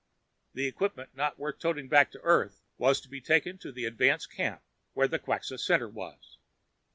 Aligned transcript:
The 0.55 0.65
equipment 0.65 1.15
not 1.15 1.37
worth 1.37 1.59
toting 1.59 1.87
back 1.87 2.09
to 2.13 2.21
Earth 2.21 2.63
was 2.79 2.99
to 3.01 3.07
be 3.07 3.21
taken 3.21 3.59
to 3.59 3.71
the 3.71 3.85
advance 3.85 4.25
camp, 4.25 4.63
where 4.95 5.07
the 5.07 5.19
Quxa 5.19 5.59
center 5.59 5.87
was. 5.87 6.37